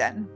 [0.00, 0.26] Modig-podden.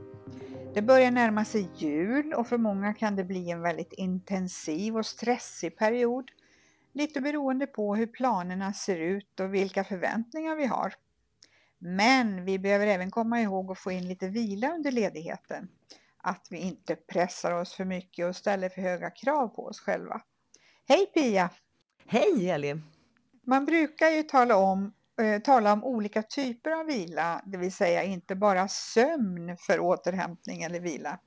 [0.74, 5.06] Det börjar närma sig jul och för många kan det bli en väldigt intensiv och
[5.06, 6.30] stressig period.
[6.92, 10.94] Lite beroende på hur planerna ser ut och vilka förväntningar vi har.
[11.78, 15.68] Men vi behöver även komma ihåg att få in lite vila under ledigheten.
[16.18, 20.20] Att vi inte pressar oss för mycket och ställer för höga krav på oss själva.
[20.88, 21.50] Hej Pia!
[22.06, 22.82] Hej Elin!
[23.46, 28.02] Man brukar ju tala om eh, tala om olika typer av vila, det vill säga
[28.02, 31.18] inte bara sömn för återhämtning eller vila.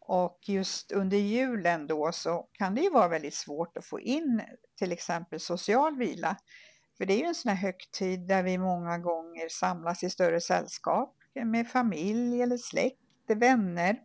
[0.00, 4.42] Och just under julen då så kan det ju vara väldigt svårt att få in
[4.78, 6.36] till exempel social vila.
[6.98, 10.40] För det är ju en sån här högtid där vi många gånger samlas i större
[10.40, 13.98] sällskap med familj eller släkt, vänner.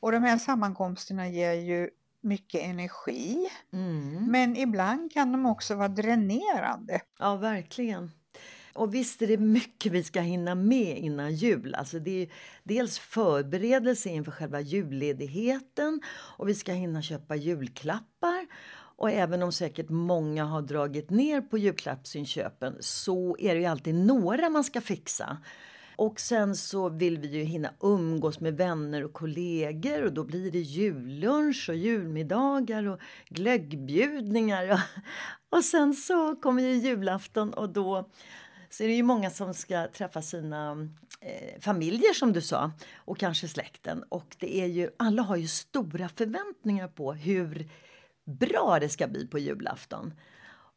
[0.00, 3.50] Och de här sammankomsterna ger ju mycket energi.
[3.72, 4.30] Mm.
[4.30, 7.00] Men ibland kan de också vara dränerande.
[7.18, 8.10] Ja, verkligen.
[8.78, 11.74] Och visst är det mycket vi ska hinna med innan jul.
[11.74, 12.28] Alltså det är
[12.64, 16.00] dels förberedelse inför själva julledigheten
[16.36, 18.46] och vi ska hinna köpa julklappar.
[18.98, 23.94] Och även om säkert många har dragit ner på julklappsinköpen så är det ju alltid
[23.94, 25.38] några man ska fixa.
[25.96, 30.50] Och sen så vill vi ju hinna umgås med vänner och kollegor och då blir
[30.50, 34.72] det jullunch och julmiddagar och glöggbjudningar.
[34.72, 34.78] Och,
[35.58, 38.08] och sen så kommer ju julafton och då
[38.70, 40.88] så är det ju många som ska träffa sina
[41.20, 44.04] eh, familjer som du sa och kanske släkten.
[44.08, 47.70] Och det är ju, alla har ju stora förväntningar på hur
[48.24, 50.14] bra det ska bli på julafton.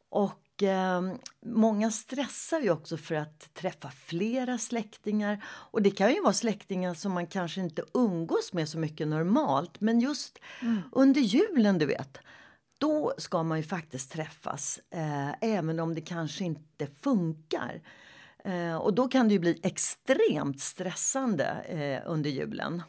[0.08, 1.02] Och eh,
[1.46, 5.44] många stressar ju också för att träffa flera släktingar.
[5.44, 9.80] Och det kan ju vara släktingar som man kanske inte umgås med så mycket normalt.
[9.80, 10.82] Men just Mm.
[10.92, 12.18] under julen, du vet.
[12.82, 17.80] Då ska man ju faktiskt träffas, eh, även om det kanske inte funkar.
[18.44, 22.82] Eh, och då kan det ju bli extremt stressande eh, under julen.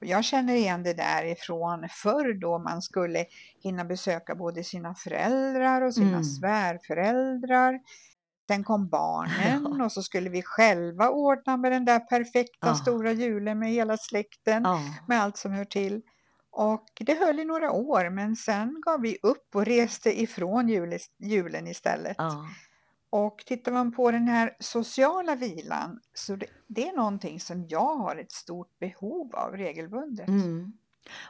[0.00, 3.24] Jag känner igen det där ifrån förr då man skulle
[3.62, 6.24] hinna besöka både sina föräldrar och sina Mm.
[6.24, 7.80] svärföräldrar.
[8.48, 12.74] Sen kom barnen och så skulle vi själva ordna med den där perfekta Ja.
[12.74, 14.80] stora julen med hela släkten, Ja.
[15.08, 16.02] med allt som hör till.
[16.56, 20.98] Och det höll i några år men sen gav vi upp och reste ifrån jul,
[21.18, 22.16] julen istället.
[22.18, 22.46] Ja.
[23.10, 27.96] Och tittar man på den här sociala vilan så det, det är någonting som jag
[27.96, 30.28] har ett stort behov av regelbundet.
[30.28, 30.72] Mm.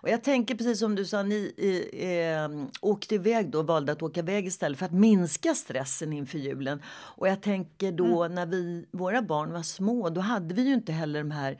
[0.02, 1.54] Och jag tänker precis som du sa, ni
[1.92, 6.38] eh, eh, åkte iväg då, valde att åka iväg istället för att minska stressen inför
[6.38, 6.82] julen.
[6.86, 10.92] Och jag tänker då när vi, våra barn var små, då hade vi ju inte
[10.92, 11.58] heller de här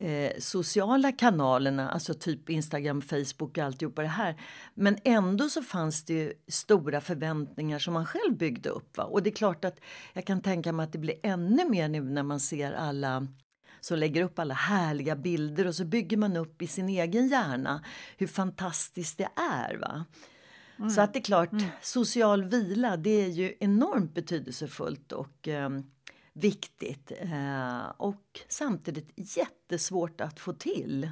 [0.00, 4.40] eh, sociala kanalerna, alltså typ Instagram, Facebook och alltihopa det här.
[4.74, 8.96] Men ändå så fanns det stora förväntningar som man själv byggde upp.
[8.96, 9.04] Va?
[9.04, 9.80] Och det är klart att
[10.12, 13.26] jag kan tänka mig att det blir ännu mer nu när man ser alla
[13.80, 17.84] som lägger upp alla härliga bilder och så bygger man upp i sin egen hjärna
[18.18, 19.76] hur fantastiskt det är.
[19.76, 20.04] Va?
[20.88, 21.50] Så att det är klart,
[21.80, 25.70] social vila det är ju enormt betydelsefullt och eh,
[26.40, 31.10] viktigt eh, och samtidigt jättesvårt att få till.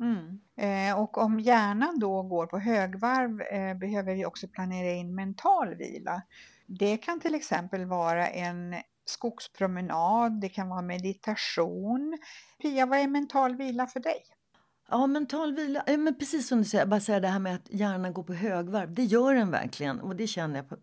[0.00, 0.40] Mm.
[0.56, 5.74] Eh, och om hjärnan då går på högvarv eh, behöver vi också planera in mental
[5.74, 6.22] vila.
[6.66, 8.74] Det kan till exempel vara en
[9.04, 12.18] skogspromenad, det kan vara meditation.
[12.62, 14.24] Pia, vad är mental vila för dig?
[14.88, 17.70] Ja, mental vila, ja, men precis som du säger, bara säga det här med att
[17.70, 20.76] hjärnan går på högvarv, det gör den verkligen och det känner jag på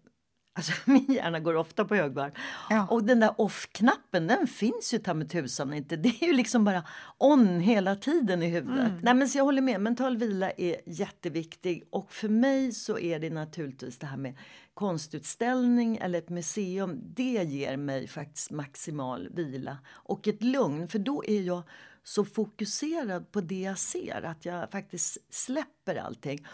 [0.53, 2.31] Alltså min hjärna går ofta på högvarv.
[2.69, 2.87] Ja.
[2.89, 5.95] Och den där off-knappen den finns ju ta med tusan inte.
[5.95, 6.83] Det är ju liksom bara
[7.17, 8.89] on hela tiden i huvudet.
[8.89, 8.99] Mm.
[9.01, 11.83] Nej men så jag håller med, mental vila är jätteviktig.
[11.89, 14.37] Och för mig så är det naturligtvis det här med
[14.73, 17.01] konstutställning eller ett museum.
[17.03, 20.87] Det ger mig faktiskt maximal vila och ett lugn.
[20.87, 21.63] För då är jag
[22.03, 26.45] så fokuserad på det jag ser att jag faktiskt släpper allting.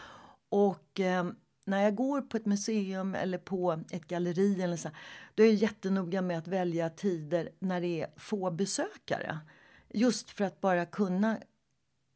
[0.50, 1.26] Och eh,
[1.68, 4.90] när jag går på ett museum eller på ett galleri eller så,
[5.36, 9.40] då är jag jättenoga med att välja tider när det är få besökare.
[9.94, 11.38] Just för att bara kunna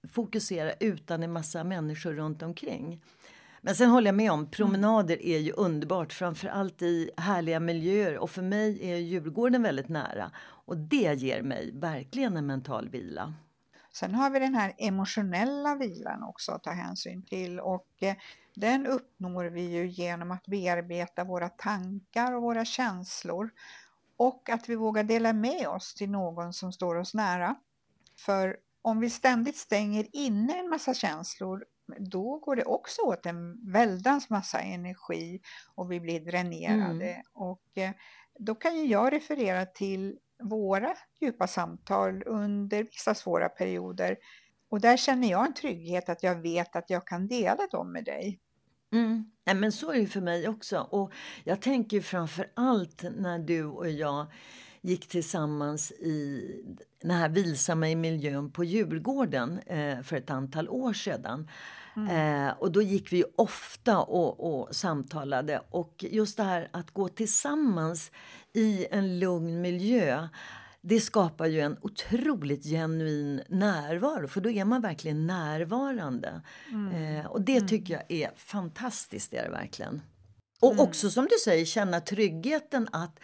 [0.10, 3.02] fokusera utan en massa människor runt omkring.
[3.62, 8.18] Men sen håller jag med om, promenader är ju underbart, framförallt i härliga miljöer.
[8.18, 10.32] Och för mig är Djurgården väldigt nära.
[10.40, 13.34] Och det ger mig verkligen en mental vila.
[13.94, 18.16] Sen har vi den här emotionella vilan också att ta hänsyn till och eh,
[18.56, 23.50] den uppnår vi ju genom att bearbeta våra tankar och våra känslor
[24.18, 27.56] och att vi vågar dela med oss till någon som står oss nära.
[28.20, 31.66] För om vi ständigt stänger inne en massa känslor
[32.00, 35.42] då går det också åt en väldans massa energi
[35.76, 37.10] och vi blir dränerade.
[37.10, 37.22] Mm.
[37.34, 37.92] Och eh,
[38.40, 44.18] då kan ju jag referera till våra djupa samtal under vissa svåra perioder.
[44.72, 48.06] Och där känner jag en trygghet att jag vet att jag kan dela dem med
[48.06, 48.40] dig.
[48.94, 49.32] Mm.
[49.46, 50.80] Nej, men så är det för mig också.
[50.80, 51.12] Och
[51.44, 54.26] jag tänker framför allt när du och jag
[54.82, 56.42] gick tillsammans i
[57.02, 61.50] den här vilsamma i miljön på Djurgården eh, för ett antal år sedan.
[61.96, 65.62] Eh, och då gick vi ofta och, och samtalade.
[65.70, 68.12] Och just det här att gå tillsammans
[68.54, 70.28] i en lugn miljö
[70.84, 76.42] det skapar ju en otroligt genuin närvaro för då är man verkligen närvarande.
[76.94, 80.02] Eh, och det tycker jag är fantastiskt, är det verkligen.
[80.62, 83.20] Och också som du säger, känna tryggheten att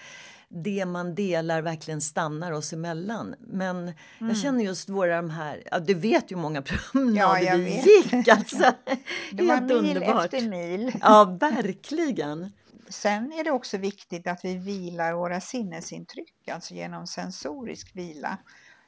[0.50, 3.36] det man delar verkligen stannar oss emellan.
[3.40, 6.62] Men jag känner just våra de här, ja, du vet ju hur många
[6.92, 7.86] promenader jag vi vet.
[8.14, 8.58] gick alltså.
[9.32, 10.34] Det var Helt mil underbart.
[10.34, 10.92] efter mil.
[11.02, 12.52] Ja, verkligen.
[12.90, 18.38] Sen är det också viktigt att vi vilar våra sinnesintryck, alltså genom sensorisk vila.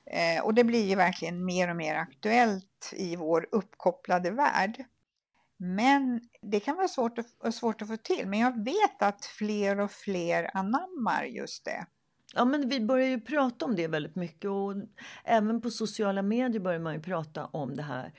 [0.06, 4.84] Eh, och det blir ju verkligen mer och mer aktuellt i vår uppkopplade värld.
[5.58, 8.28] Men det kan vara svårt att, svårt att få till.
[8.28, 11.86] Men jag vet att fler och fler anammar just det.
[12.36, 14.74] Ja, men vi börjar ju prata om det väldigt mycket och
[15.24, 18.14] även på sociala medier börjar man ju prata om det här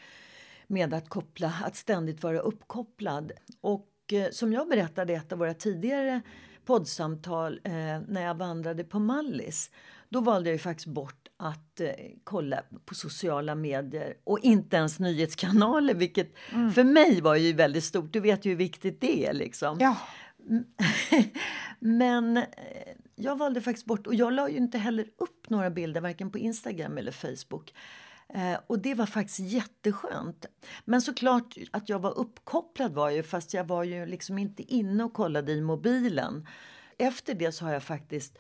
[0.67, 3.33] med att koppla, att ständigt vara uppkopplad.
[3.61, 6.21] Och eh, som jag berättade i ett av våra tidigare
[6.65, 7.73] poddsamtal eh,
[8.09, 9.71] när jag vandrade på Mallis,
[10.09, 11.91] då valde jag faktiskt bort att eh,
[12.25, 16.35] kolla på sociala medier och inte ens nyhetskanaler, vilket
[16.75, 18.13] för mig var ju väldigt stort.
[18.13, 19.77] Du vet ju hur viktigt det är liksom.
[19.81, 19.97] Ja,
[21.79, 22.45] Men eh,
[23.17, 26.39] jag valde faktiskt bort, och jag la ju inte heller upp några bilder varken på
[26.39, 27.75] Instagram eller Facebook.
[28.35, 30.47] Eh, och det var faktiskt jätteskönt.
[30.85, 35.05] Men såklart att jag var uppkopplad var ju, fast jag var ju liksom inte inne
[35.05, 36.47] och kollade i mobilen.
[36.99, 38.39] Efter det så har jag faktiskt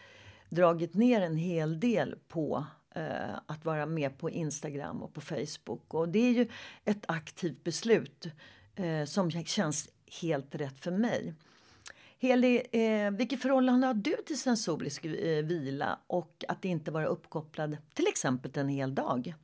[0.48, 5.94] dragit ner en hel del på eh, att vara med på Instagram och på Facebook.
[5.94, 6.48] Och det är ju
[6.84, 8.26] ett aktivt beslut
[8.74, 9.88] eh, som känns
[10.22, 11.34] helt rätt för mig.
[12.18, 17.76] Heli, eh, vilket förhållande har du till sensorisk eh, vila och att inte vara uppkopplad
[17.94, 19.34] till exempel en hel dag?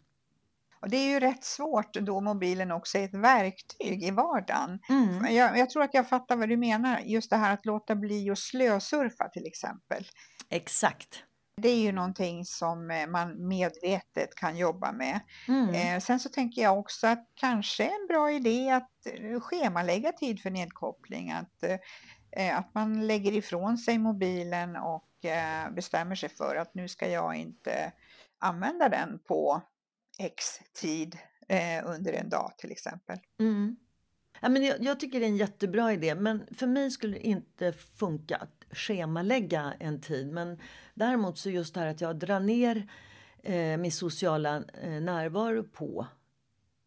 [0.86, 4.78] Och det är ju rätt svårt då mobilen också är ett verktyg i vardagen.
[4.88, 5.34] Mm.
[5.34, 8.30] Jag, jag tror att jag fattar vad du menar, just det här att låta bli
[8.30, 10.04] att slösurfa till exempel.
[10.50, 11.22] Exakt.
[11.62, 15.20] Det är ju någonting som eh, man medvetet kan jobba med.
[15.48, 15.74] Mm.
[15.74, 20.40] Eh, sen så tänker jag också att kanske en bra idé att eh, schemalägga tid
[20.40, 21.30] för nedkoppling.
[21.30, 21.62] Att,
[22.36, 27.08] eh, att man lägger ifrån sig mobilen och eh, bestämmer sig för att nu ska
[27.08, 27.92] jag inte
[28.38, 29.62] använda den på
[30.18, 31.18] X tid
[31.48, 33.18] eh, under en dag till exempel.
[33.40, 33.76] Mm.
[34.40, 37.26] Ja, men jag, jag tycker det är en jättebra idé, men för mig skulle det
[37.26, 40.26] inte funka att schemalägga en tid.
[40.32, 40.58] Men
[40.94, 42.88] däremot så just det här att jag drar ner
[43.42, 46.06] eh, min sociala eh, närvaro på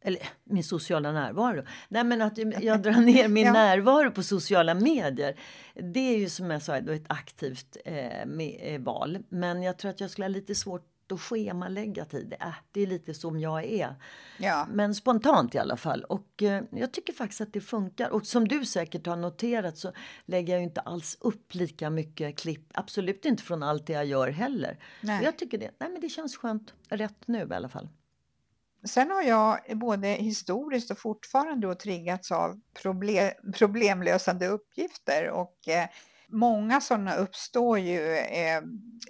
[0.02, 1.64] eller min sociala närvaro.
[1.90, 3.54] Nej men att jag drar ner min Ja.
[3.54, 5.40] närvaro på sociala medier.
[5.76, 9.20] Det är ju som jag sa då ett aktivt eh, med, eh, val.
[9.30, 12.34] Men jag tror att jag skulle ha lite svårt att schemalägga tid.
[12.40, 13.96] Äh, det är lite som jag är.
[14.38, 16.04] Ja, Men spontant i alla fall.
[16.04, 18.10] Och eh, jag tycker faktiskt att det funkar.
[18.10, 19.92] Och som du säkert har noterat så
[20.26, 22.72] lägger jag inte alls upp lika mycket klipp.
[22.74, 24.80] Absolut inte från allt det jag gör heller.
[25.02, 25.24] Nej.
[25.24, 26.74] Jag tycker det, nej men det känns skönt.
[26.90, 27.90] Rätt nu i alla fall.
[28.84, 35.88] Sen har jag både historiskt och fortfarande då triggats av problem, problemlösande uppgifter och eh,
[36.32, 38.62] Många sådana uppstår ju eh,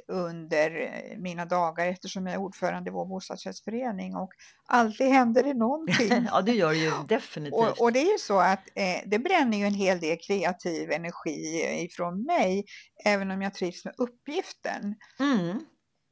[0.08, 4.30] under mina dagar eftersom jag är ordförande i vår bostadsrättsförening och
[4.66, 6.28] alltid händer det någonting.
[6.32, 7.54] ja, det gör det ju definitivt.
[7.54, 10.92] Och, och det är ju så att eh, det bränner ju en hel del kreativ
[10.92, 12.66] energi ifrån mig,
[13.06, 14.96] även om jag trivs med uppgiften.
[15.20, 15.60] Mm.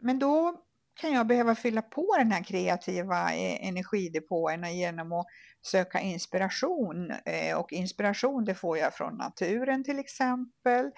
[0.02, 0.67] Men då
[0.98, 5.26] kan jag behöva fylla på den här kreativa eh, energidepåerna genom att
[5.62, 7.12] söka inspiration.
[7.26, 10.92] Eh, och inspiration det får jag från naturen till exempel.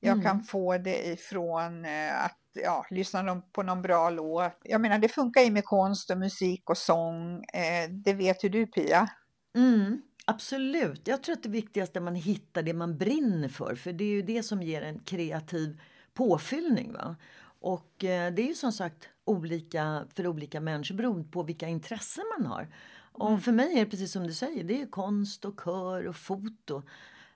[0.00, 0.24] Jag mm.
[0.24, 4.60] kan få det ifrån eh, att ja, lyssna på någon bra låt.
[4.62, 7.44] Jag menar det funkar ju med konst och musik och sång.
[7.90, 9.08] Det vet ju du Pia.
[9.56, 10.02] Mm.
[10.24, 11.08] Absolut.
[11.08, 13.74] Jag tror att det viktigaste är att man hittar det man brinner för.
[13.74, 15.80] För det är ju det som ger en kreativ
[16.14, 16.92] påfyllning.
[16.92, 17.16] Va?
[17.62, 22.24] Och eh, det är ju som sagt olika för olika människor beroende på vilka intressen
[22.38, 22.68] man har.
[23.12, 23.40] Och mm.
[23.40, 26.82] för mig är det precis som du säger, det är konst och kör och foto.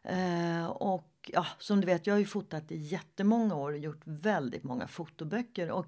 [0.03, 4.03] Eh, och ja, som du vet, jag har ju fotat i jättemånga år och gjort
[4.05, 5.71] väldigt många fotoböcker.
[5.71, 5.87] Och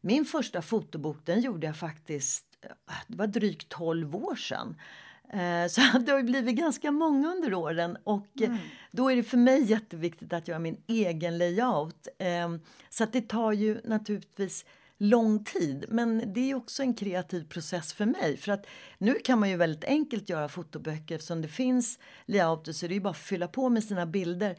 [0.00, 4.76] min första fotobok den gjorde jag faktiskt, eh, det var drygt 12 år sedan.
[5.32, 8.58] Eh, så det har blivit ganska många under åren och eh, mm.
[8.90, 12.08] då är det för mig jätteviktigt att göra min egen layout.
[12.18, 14.64] Ehm, så att det tar ju naturligtvis
[14.98, 18.36] lång tid men det är också en kreativ process för mig.
[18.36, 18.66] För att
[18.98, 23.00] nu kan man ju väldigt enkelt göra fotoböcker eftersom det finns layouter så det är
[23.00, 24.56] bara att fylla på med sina bilder.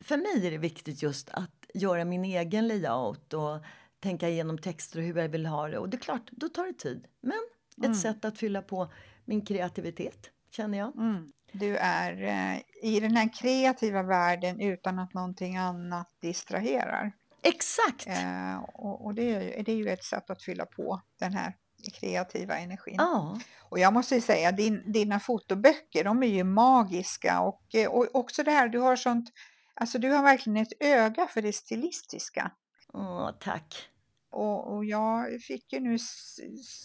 [0.00, 3.58] För mig är det viktigt just att göra min egen layout och
[4.00, 5.78] tänka igenom texter och hur jag vill ha det.
[5.78, 7.06] Och det är klart, då tar det tid.
[7.20, 7.40] Men
[7.76, 7.94] ett mm.
[7.94, 8.92] sätt att fylla på
[9.26, 10.96] min kreativitet, känner jag.
[10.96, 11.32] Mm.
[11.52, 17.12] Du är eh, i den här kreativa världen utan att någonting annat distraherar.
[17.42, 18.06] Exakt!
[18.06, 21.56] Eh, och, och det, är, det är ju ett sätt att fylla på den här
[22.00, 22.94] kreativa energin.
[22.98, 23.38] Ja.
[23.68, 28.42] Och jag måste säga, din, dina fotoböcker, de är ju magiska och, eh, och också
[28.42, 29.30] det här, du har sånt,
[29.74, 32.50] alltså du har verkligen ett öga för det stilistiska.
[32.92, 33.88] Åh, tack!
[34.36, 35.98] Och, och, jag fick ju nu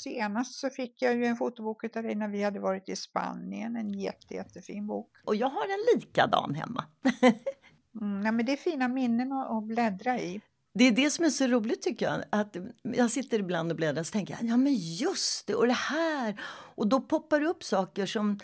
[0.03, 3.75] senast så fick jag ju en fotobok av dig när vi hade varit i Spanien.
[3.75, 5.09] En jätte, jättefin bok.
[5.23, 6.85] Och jag har en likadan hemma.
[8.01, 10.41] mm, ja, men det är fina minnen att, att bläddra i.
[10.73, 12.23] Det är det som är så roligt tycker jag.
[12.29, 16.41] Att jag sitter ibland och bläddrar och tänker ja men just det och det här.
[16.75, 18.39] Och då poppar det upp saker som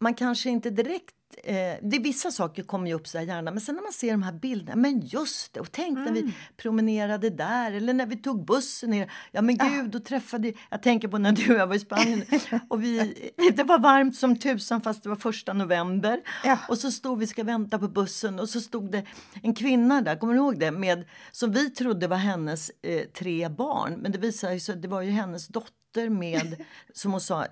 [0.00, 3.74] man kanske inte direkt eh, det, vissa saker kommer ju upp så gärna, men sen
[3.74, 6.04] när man ser de här bilderna, men just det, och tänk mm.
[6.04, 6.32] när vi mm.
[6.56, 9.12] promenerade där, eller när vi tog bussen ner.
[9.30, 9.88] Ja men gud, ja.
[9.92, 12.24] då träffade jag tänker på när du och jag var i Spanien,
[12.68, 13.14] och vi,
[13.56, 16.20] det var varmt som tusan fast det var första november.
[16.44, 16.58] Ja.
[16.68, 19.04] Och så stod vi ska vänta på bussen och så stod det
[19.42, 20.70] en kvinna där, kommer du ihåg det?
[20.70, 24.88] Med, som vi trodde var hennes eh, tre barn, men det visade sig att det
[24.88, 27.46] var ju hennes dotter dotter med, som hon sa,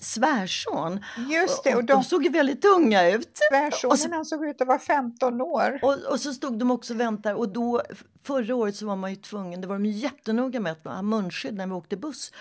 [0.00, 1.00] svärson.
[1.30, 1.74] Just det.
[1.74, 3.38] Och, de, de såg väldigt unga ut.
[3.50, 5.78] Svärsonen såg ut att vara 15 år.
[5.82, 7.34] Och, och så stod de också och väntade.
[7.34, 7.82] Och då,
[8.22, 11.54] förra året så var man ju tvungen, det var de jättenoga med att ha munskydd
[11.54, 12.32] när vi åkte buss.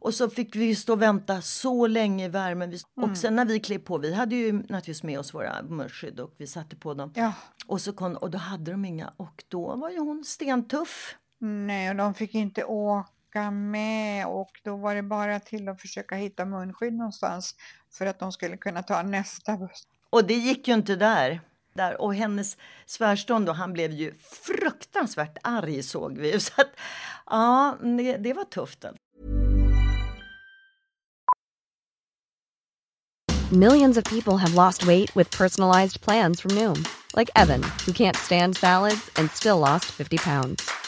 [0.00, 2.68] Och så fick vi stå och vänta så länge i värmen.
[2.68, 3.10] Mm.
[3.10, 6.34] Och sen när vi klev på, vi hade ju naturligtvis med oss våra munskydd och
[6.36, 7.12] vi satte på dem.
[7.14, 7.32] Ja.
[7.66, 11.14] Och, så kom, och då hade de inga och då var ju hon stentuff.
[11.40, 15.80] Nej, och de fick inte åka åka med och då var det bara till att
[15.80, 17.54] försöka hitta munskydd någonstans
[17.90, 19.82] för att de skulle kunna ta nästa buss.
[20.10, 21.40] Och det gick ju inte där.
[21.74, 22.00] där.
[22.00, 22.56] Och hennes
[22.86, 26.40] svärson då, han blev ju fruktansvärt arg såg vi.
[26.40, 26.70] Så att,
[27.26, 28.84] ja, det, det var tufft.
[33.52, 36.84] Millions of people have lost weight with personalized plans from Noom.
[37.16, 40.87] Like Evan, who can't stand salads and still lost 50 pounds.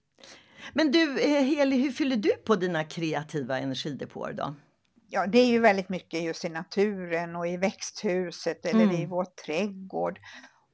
[0.73, 4.55] Men du, eh, Heli, hur fyller du på dina kreativa energidepåer då?
[5.09, 8.95] Ja, det är ju väldigt mycket just i naturen och i växthuset eller Mm.
[8.95, 10.19] i vår trädgård.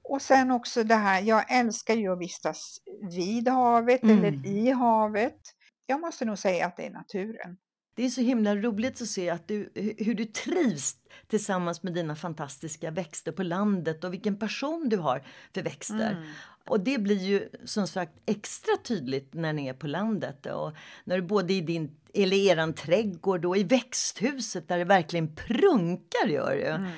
[0.03, 2.77] Och sen också det här, jag älskar ju att vistas
[3.11, 4.17] vid havet Mm.
[4.25, 5.39] eller i havet.
[5.85, 7.57] Jag måste nog säga att det är naturen.
[7.95, 10.95] Det är så himla roligt att se att du, hu- hur du trivs
[11.27, 16.11] tillsammans med dina fantastiska växter på landet och vilken passion du har för växter.
[16.11, 16.27] Mm.
[16.69, 21.15] Och det blir ju som sagt extra tydligt när ni är på landet och när
[21.15, 26.55] du både i din eller eran trädgård och i växthuset där det verkligen prunkar gör
[26.55, 26.69] det.
[26.69, 26.91] Mm.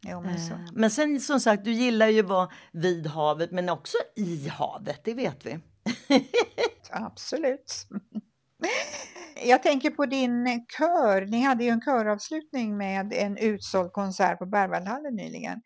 [0.00, 0.52] Jo, men så.
[0.52, 4.48] Eh, Men sen som sagt, du gillar ju att vara vid havet men också i
[4.48, 5.58] havet, det vet vi.
[6.90, 7.86] Absolut.
[9.44, 11.26] Jag tänker på din kör.
[11.26, 15.60] Ni hade ju en köravslutning med en utsåld konsert på Berwaldhallen nyligen.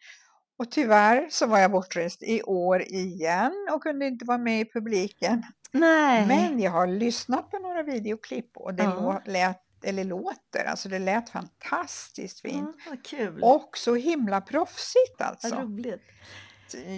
[0.59, 4.65] Och tyvärr så var jag bortrest i år igen och kunde inte vara med i
[4.73, 5.43] publiken.
[5.73, 6.27] Nej.
[6.27, 9.23] Men jag har lyssnat på några videoklipp och det Ja.
[9.27, 12.77] lät, eller låter, alltså det lät fantastiskt fint.
[13.13, 13.29] Ja.
[13.55, 15.57] Och så himla proffsigt alltså.
[15.57, 16.03] roligt.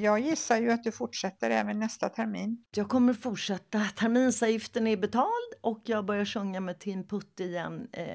[0.03, 2.65] Jag gissar ju att du fortsätter även nästa termin.
[2.77, 3.81] Jag kommer fortsätta.
[3.97, 8.07] Terminsavgiften är betald och jag börjar sjunga med Team Putt igen eh,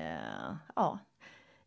[0.76, 1.00] ja,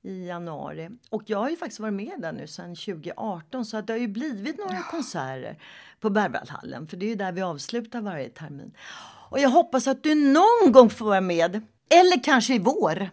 [0.03, 0.89] i januari.
[1.11, 3.99] Och jag har ju faktiskt varit med där nu sedan 2018 så att det har
[4.01, 5.63] ju blivit några konserter
[6.01, 8.77] på Berwaldhallen för det är ju där vi avslutar varje termin.
[9.31, 11.63] Och jag hoppas att du någon gång får vara med.
[11.91, 13.11] Eller kanske i vår.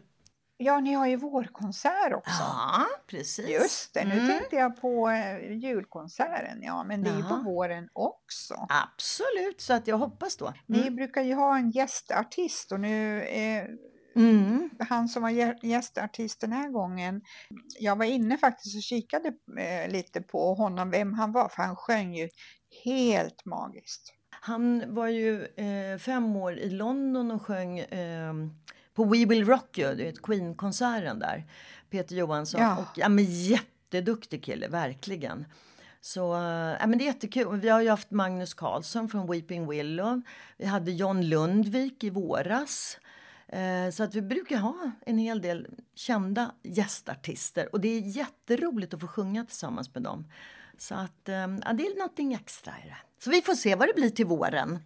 [0.57, 2.31] Ja, ni har ju vårkonsert också.
[2.43, 3.49] Ja, precis.
[3.49, 4.27] Just det, nu Mm.
[4.27, 7.41] tänkte jag på eh, julkonserten, ja, men det är ju på Ja.
[7.45, 8.67] våren också.
[8.69, 10.53] Absolut, så att jag hoppas då.
[10.65, 13.63] Ni brukar ju ha en gästartist och nu eh,
[14.15, 14.69] Mm.
[14.79, 17.21] han som var gä- gästartist den här gången,
[17.79, 21.75] jag var inne faktiskt och kikade eh, lite på honom, vem han var, för han
[21.75, 22.29] sjöng ju
[22.83, 24.13] helt magiskt.
[24.29, 28.33] Han var ju eh, fem år i London och sjöng eh,
[28.93, 31.43] på We Will Rock You, du vet Queen-konserten där.
[31.89, 32.61] Peter Johansson.
[32.61, 32.77] Ja.
[32.77, 35.45] Och, ja, men jätteduktig kille, verkligen.
[36.01, 36.19] Så
[36.79, 37.59] ja, men det är jättekul.
[37.59, 40.21] Vi har ju haft Magnus Carlsson från Weeping Willow.
[40.57, 42.97] Vi hade John Lundvik i våras.
[43.47, 48.93] Eh, Så att vi brukar ha en hel del kända gästartister och det är jätteroligt
[48.93, 50.31] att få sjunga tillsammans med dem.
[50.77, 52.97] Så att eh, ja, det är någonting extra i det.
[53.23, 54.79] Så vi får se vad det blir till våren.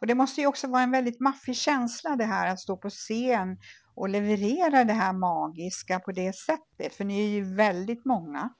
[0.00, 2.90] Och det måste ju också vara en väldigt maffig känsla det här att stå på
[2.90, 3.58] scen
[3.94, 8.54] och leverera det här magiska på det sättet, för ni är ju väldigt många.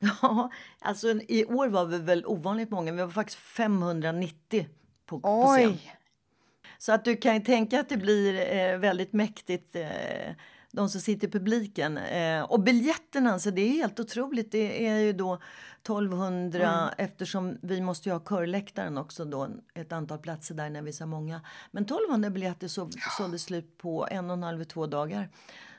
[0.22, 2.92] Ja, alltså i år var vi väl ovanligt många.
[2.92, 4.68] Vi var faktiskt 590
[5.06, 5.78] på, på scen.
[6.78, 10.34] Så att du kan ju tänka att det blir eh, väldigt mäktigt, eh,
[10.72, 11.98] de som sitter i publiken.
[11.98, 14.52] Eh, och biljetterna, alltså det är helt otroligt.
[14.52, 15.38] Det är ju då
[15.82, 20.88] 1200 eftersom vi måste ju ha körläktaren också då, ett antal platser där när vi
[20.88, 21.40] är så många.
[21.70, 25.28] Men 1200 biljetter så, sålde slut på en och en halv, två dagar.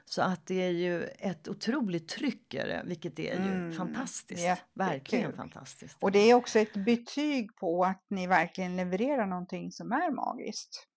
[0.05, 4.41] Så att det är ju ett otroligt tryck, vilket är ju Mm, fantastiskt.
[4.41, 4.65] jättekul.
[4.73, 5.97] Verkligen fantastiskt.
[6.01, 10.87] Och det är också ett betyg på att ni verkligen levererar någonting som är magiskt.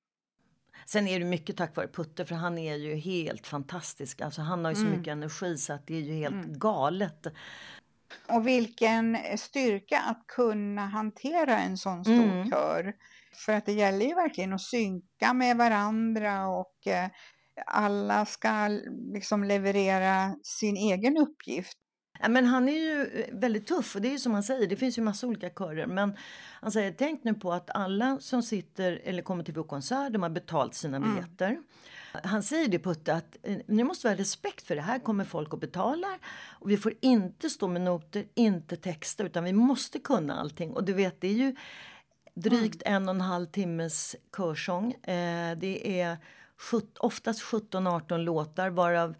[0.87, 4.21] Sen är det mycket tack vare Putte för han är ju helt fantastisk.
[4.21, 4.99] Alltså han har ju så Mm.
[4.99, 7.27] mycket energi så att det är ju helt galet.
[8.29, 12.51] Och vilken styrka att kunna hantera en sån stor Mm.
[12.51, 12.93] kör.
[13.47, 17.09] För att det gäller ju verkligen att synka med varandra och eh,
[17.67, 18.69] alla ska
[19.13, 21.79] liksom leverera sin egen uppgift.
[22.21, 24.67] Ja, men han är ju eh, väldigt tuff och det är ju som han säger,
[24.67, 25.87] det finns ju massa olika körer.
[25.87, 26.17] Men
[26.61, 30.23] han säger, tänk nu på att alla som sitter eller kommer till vår konsert, de
[30.23, 31.59] har betalt sina biljetter.
[32.25, 35.53] Han säger det Putte att eh, ni måste ha respekt för det här kommer folk
[35.53, 36.19] och betalar.
[36.61, 40.71] Och vi får inte stå med noter, inte texta utan vi måste kunna allting.
[40.71, 41.57] Och du vet det är ju
[42.35, 44.93] drygt en och en halv timmes körsång.
[44.93, 46.19] Eh, det är
[46.99, 49.15] oftast 17-18 låtar varav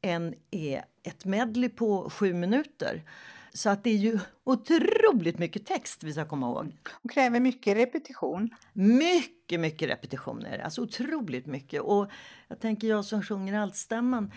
[0.00, 3.04] en är ett medley på sju minuter.
[3.52, 6.72] Så att det är ju otroligt mycket text vi ska komma ihåg.
[6.90, 8.50] Och kräver mycket repetition.
[8.72, 10.58] Mycket, mycket repetitioner.
[10.58, 11.82] Alltså otroligt mycket.
[11.82, 12.10] Och
[12.48, 14.32] jag tänker jag som sjunger altstämman.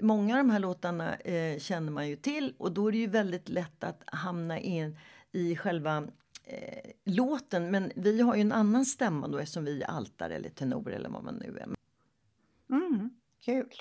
[0.00, 3.06] Många av de här låtarna eh, känner man ju till och då är det ju
[3.06, 4.98] väldigt lätt att hamna in
[5.32, 5.96] i själva
[6.44, 7.70] eh, låten.
[7.70, 11.08] Men vi har ju en annan stämma då eftersom vi är altare eller tenor eller
[11.08, 11.79] vad man nu är.
[12.70, 13.10] Mm,
[13.44, 13.72] kul.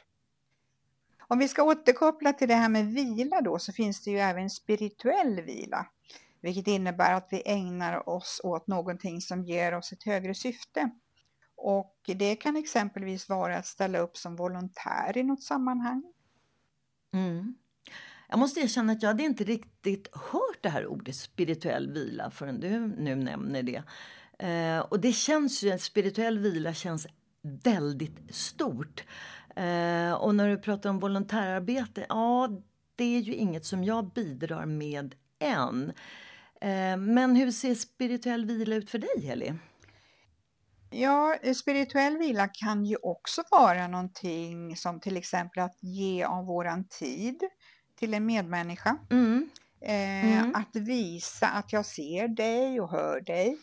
[1.27, 4.49] Om vi ska återkoppla till det här med vila då så finns det ju även
[4.49, 5.85] spirituell vila.
[6.41, 10.89] vilket innebär att vi ägnar oss åt någonting som ger oss ett högre syfte.
[11.55, 16.03] Och det kan exempelvis vara att ställa upp som volontär i något sammanhang.
[17.13, 17.55] Mm.
[18.29, 22.59] Jag måste erkänna att jag hade inte riktigt hört det här ordet spirituell vila förrän
[22.59, 23.83] du nu nämner det.
[24.39, 27.07] Eh, och det känns ju, spirituell vila känns
[27.41, 29.03] väldigt stort.
[29.55, 32.49] Eh, och när du pratar om volontärarbete, ja
[32.95, 35.93] det är ju inget som jag bidrar med än.
[36.61, 39.53] Eh, men hur ser spirituell vila ut för dig Heli?
[40.91, 46.87] Ja, spirituell vila kan ju också vara någonting som till exempel att ge av våran
[46.87, 47.43] tid
[47.99, 48.97] till en medmänniska.
[49.09, 49.49] Mm.
[49.81, 50.55] Eh, mm.
[50.55, 53.57] Att visa att jag ser dig och hör dig.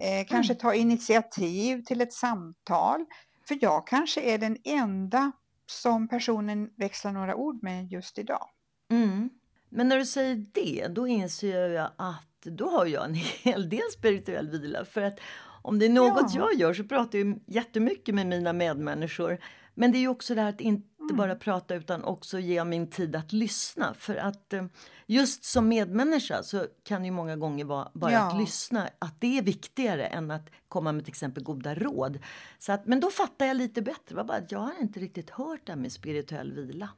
[0.00, 0.60] Eh, kanske mm.
[0.60, 3.04] ta initiativ till ett samtal.
[3.48, 5.32] För jag kanske är den enda
[5.66, 8.48] som personen växlar några ord med just idag.
[8.90, 9.30] Mm.
[9.68, 13.90] Men när du säger det, då inser jag att då har jag en hel del
[13.98, 14.84] spirituell vila.
[14.84, 15.20] För att
[15.62, 16.40] om det är något ja.
[16.50, 19.38] jag gör så pratar jag jättemycket med mina medmänniskor.
[19.74, 20.60] Men det är också det här att
[21.04, 21.28] inte mm.
[21.28, 23.94] bara prata utan också ge min tid att lyssna.
[23.94, 24.64] För att eh,
[25.06, 28.20] just som medmänniska så kan det ju många gånger vara bara ja.
[28.20, 28.88] att lyssna.
[28.98, 32.18] Att det är viktigare än att komma med till exempel goda råd.
[32.58, 34.02] Så att, men då fattar jag lite bättre.
[34.08, 36.88] Det var bara att jag har inte riktigt hört det här med spirituell vila.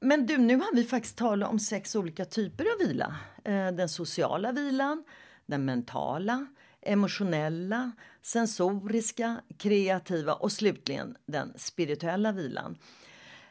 [0.00, 3.16] Men du, nu har vi faktiskt talat om sex olika typer av vila.
[3.44, 5.04] Eh, den sociala vilan,
[5.46, 6.46] den mentala,
[6.82, 12.78] emotionella, sensoriska, kreativa och slutligen den spirituella vilan.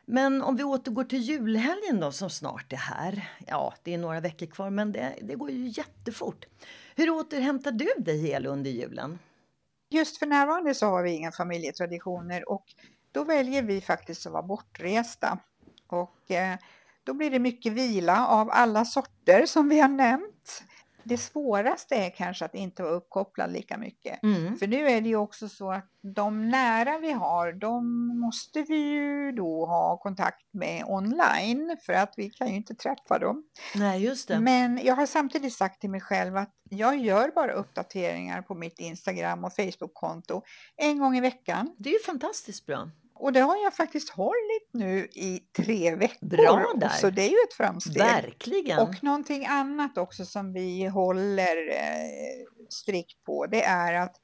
[0.06, 3.30] Men om vi återgår till julhelgen då som snart är här.
[3.48, 6.46] Ja, det är några veckor kvar men det, det går ju jättefort.
[6.96, 9.20] Hur återhämtar du dig hel under julen?
[9.90, 12.66] Just för närvarande så har vi inga familjetraditioner och
[13.12, 15.40] då väljer vi faktiskt att vara bortresta.
[15.88, 16.58] Och eh,
[17.04, 20.64] då blir det mycket vila av alla sorter som vi har nämnt
[21.04, 24.24] det svåraste är kanske att inte vara uppkopplad lika mycket.
[24.24, 24.58] Mm.
[24.58, 28.78] För nu är det ju också så att de nära vi har, de måste vi
[28.78, 33.44] ju då ha kontakt med online för att vi kan ju inte träffa dem.
[33.76, 34.40] Nej, just det.
[34.40, 38.80] Men jag har samtidigt sagt till mig själv att jag gör bara uppdateringar på mitt
[38.80, 40.42] Instagram och Facebook-konto
[40.76, 41.76] en gång i veckan.
[41.78, 42.90] Det är ju fantastiskt bra.
[43.24, 46.28] Och det har jag faktiskt hållit nu i tre veckor.
[46.28, 46.90] Bra.
[46.90, 47.98] Så det är ju ett framsteg.
[47.98, 48.80] Verkligen.
[48.80, 54.16] Och någonting annat också som vi håller eh, strikt på det är att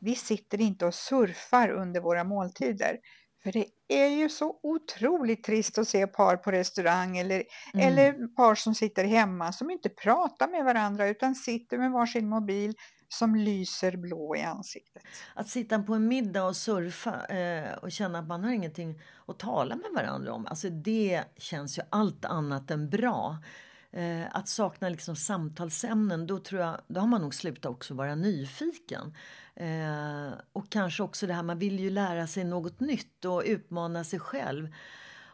[0.00, 2.98] vi sitter inte och surfar under våra måltider.
[3.42, 7.42] För det är ju så otroligt trist att se par på restaurang eller,
[7.74, 7.88] mm.
[7.88, 12.74] eller par som sitter hemma som inte pratar med varandra utan sitter med varsin mobil
[13.08, 15.02] som lyser blå i ansiktet.
[15.34, 19.38] Att sitta på en middag och surfa eh, och känna att man har ingenting att
[19.38, 20.46] tala med varandra om.
[20.46, 23.38] Alltså det känns ju allt annat än bra.
[23.90, 28.14] Eh, att sakna liksom samtalsämnen, då, tror jag, då har man nog slutat också vara
[28.14, 29.14] nyfiken.
[29.54, 34.04] Eh, och kanske också det här, man vill ju lära sig något nytt och utmana
[34.04, 34.68] sig själv.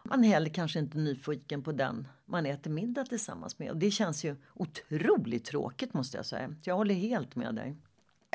[0.08, 3.70] Man är heller kanske inte nyfiken på den man äter middag tillsammans med.
[3.70, 6.54] Och det känns ju otroligt tråkigt måste jag säga.
[6.62, 7.76] Jag håller helt med dig.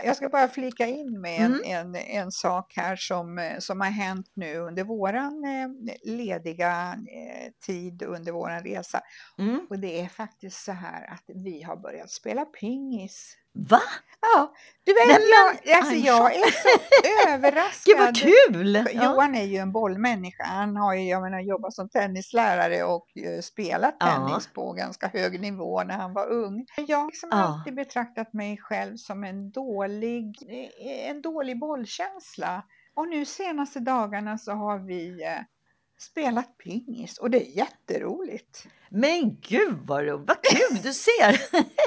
[0.03, 1.61] Jag ska bara flika in med mm.
[1.65, 5.69] en, en, sak här som, som har hänt nu under våran eh,
[6.15, 9.01] lediga eh, tid under våran resa.
[9.37, 9.67] Mm.
[9.69, 13.35] Och det är faktiskt så här att vi har börjat spela pingis.
[13.53, 13.81] Va?
[14.21, 15.29] Ja, du vet, Nej,
[15.65, 17.95] jag, alltså, jag är så överraskad.
[17.95, 18.87] Gud vad kul!
[19.03, 20.43] Johan är ju en bollmänniska.
[20.43, 24.53] Han har ju, jag menar, jobbat som tennislärare och uh, spelat tennis ja.
[24.53, 26.65] på ganska hög nivå när han var ung.
[26.87, 27.37] Jag har liksom ja.
[27.37, 32.63] alltid betraktat mig själv som en dålig, eh, en dålig bollkänsla.
[32.93, 35.43] Och nu senaste dagarna så har vi uh,
[35.99, 38.67] spelat pingis och det är jätteroligt.
[38.91, 41.41] Men gud vad, vad kul du ser!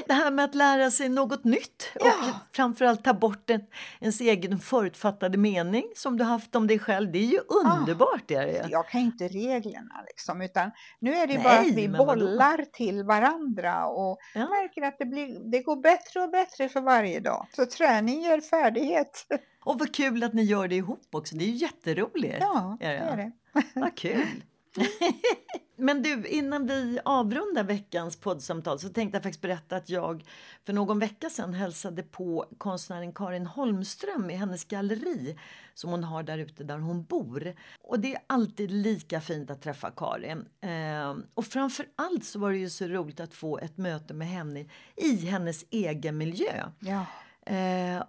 [0.06, 2.40] Det här med att lära sig något nytt och ja.
[2.52, 3.60] framförallt ta bort en,
[4.00, 7.12] ens egen förutfattade mening som du haft om dig själv.
[7.12, 8.24] Det är ju underbart!
[8.26, 8.42] Ja.
[8.42, 8.68] Är det.
[8.70, 12.70] Jag kan inte reglerna liksom, utan nu är det Nej, bara att vi bollar vadå?
[12.72, 14.48] till varandra och ja.
[14.48, 17.46] märker att det, blir, det går bättre och bättre för varje dag.
[17.56, 19.26] Så träning ger färdighet.
[19.64, 21.36] Och vad kul att ni gör det ihop också.
[21.36, 22.36] Det är ju jätteroligt.
[22.40, 23.32] Ja, det är det.
[23.74, 24.26] Vad kul!
[25.76, 30.24] Men du, innan vi avrundar veckans poddsamtal så tänkte jag faktiskt berätta att jag
[30.66, 35.38] för någon vecka sedan hälsade på konstnären Karin Holmström i hennes galleri
[35.74, 37.54] som hon har där ute där hon bor.
[37.82, 40.44] Och det är alltid lika fint att träffa Karin.
[40.60, 44.28] Eh, och framför allt så var det ju så roligt att få ett möte med
[44.28, 46.66] henne i hennes egen miljö.
[46.78, 47.06] Ja.
[47.54, 48.02] Eh,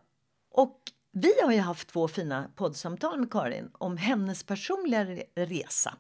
[0.52, 0.80] och
[1.12, 5.94] vi har ju haft två fina poddsamtal med Karin om hennes personliga resa.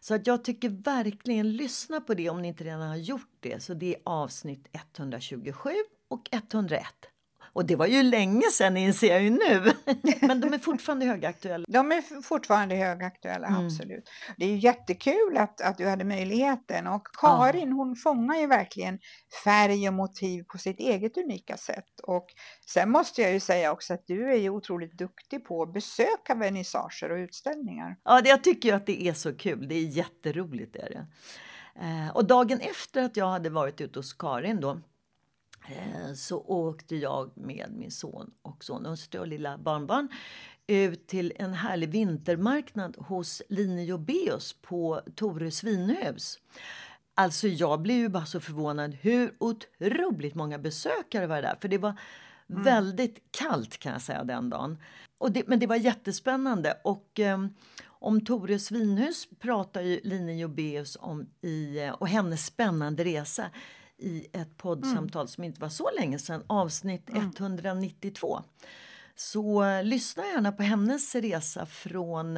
[0.00, 3.62] Så att jag tycker verkligen lyssna på det om ni inte redan har gjort det.
[3.62, 5.70] Så det är avsnitt 127
[6.08, 6.84] och 101.
[7.52, 9.72] Och det var ju länge sedan inser jag ju nu.
[10.20, 11.64] Men de är fortfarande högaktuella.
[11.68, 13.66] De är fortfarande högaktuella, mm.
[13.66, 14.10] absolut.
[14.36, 17.74] Det är jättekul att, att du hade möjligheten och Karin ja.
[17.74, 18.98] hon fångar ju verkligen
[19.44, 22.00] färg och motiv på sitt eget unika sätt.
[22.02, 22.26] Och
[22.66, 26.34] sen måste jag ju säga också att du är ju otroligt duktig på att besöka
[26.34, 27.96] vernissager och utställningar.
[28.04, 29.68] Ja, jag tycker ju att det är så kul.
[29.68, 30.76] Det är jätteroligt.
[30.76, 31.06] Är det.
[31.80, 34.80] Eh, och dagen efter att jag hade varit ute hos Karin då
[36.14, 40.08] så åkte jag med min son och sonhustru och lilla barnbarn
[40.66, 46.38] ut till en härlig vintermarknad hos Line Jobeus på Torö svinhus.
[47.14, 51.56] Alltså jag blev ju bara så förvånad hur otroligt många besökare var där.
[51.60, 51.94] För det var
[52.50, 52.62] mm.
[52.62, 54.78] väldigt kallt kan jag säga den dagen.
[55.18, 56.78] Och det, men det var jättespännande.
[56.84, 57.46] Och eh,
[57.86, 63.50] om Torö svinhus pratar ju Line Jobeus om i, eh, och hennes spännande resa
[64.00, 65.28] i ett poddsamtal mm.
[65.28, 67.32] som inte var så länge sedan, avsnitt mm.
[67.38, 68.42] 192.
[69.14, 72.36] Så eh, lyssna gärna på hennes resa från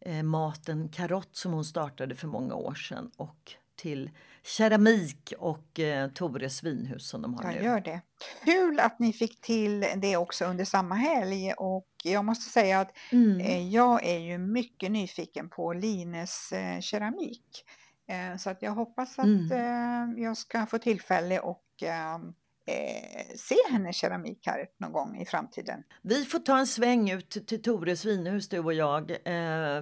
[0.00, 4.10] eh, maten Karott som hon startade för många år sedan och till
[4.42, 7.64] keramik och eh, Tore svinhus som de har jag nu.
[7.64, 8.00] Gör det.
[8.44, 12.96] Kul att ni fick till det också under samma helg och jag måste säga att
[13.12, 13.40] mm.
[13.40, 17.64] eh, jag är ju mycket nyfiken på Lines eh, keramik.
[18.08, 19.52] Eh, så att jag hoppas att mm.
[19.52, 22.18] Eh, jag ska få tillfälle och eh,
[23.36, 25.82] se hennes keramik här någon gång i framtiden.
[26.02, 29.16] Vi får ta en sväng ut till Tores vinhus du och jag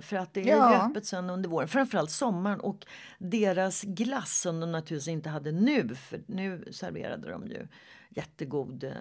[0.02, 0.86] för att det är ja.
[0.86, 2.86] öppet sen under våren, framförallt sommaren och
[3.18, 7.68] deras glass som de naturligtvis inte hade nu för nu serverade de ju
[8.08, 8.92] jättegod eh,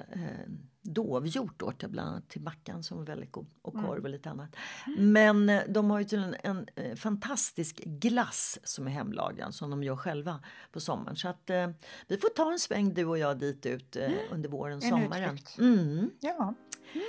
[0.81, 4.29] dovhjort då till bland annat till mackan som var väldigt god och korv och lite
[4.29, 4.55] annat.
[4.97, 9.69] Men eh, de har ju till en, en, eh, fantastisk glass som är hemlagad som
[9.69, 10.39] de gör själva
[10.71, 11.15] på sommaren.
[11.15, 11.69] Så att eh,
[12.07, 15.37] vi får ta en sväng du och jag dit ut eh, under våren, sommaren.
[15.57, 16.09] Mm.
[16.19, 16.53] Ja.
[16.93, 17.05] Mm.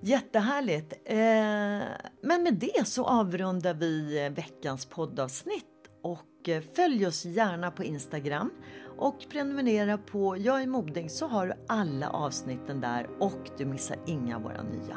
[0.00, 0.92] Jättehärligt!
[1.04, 1.16] Eh,
[2.22, 5.77] men med det så avrundar vi eh, veckans poddavsnitt
[6.12, 8.50] och eh, följ oss gärna på Instagram
[8.98, 13.96] och prenumerera på Jag är modig så har du alla avsnitten där och du missar
[14.06, 14.96] inga av våra nya.